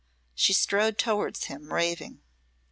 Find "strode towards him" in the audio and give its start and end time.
0.51-1.71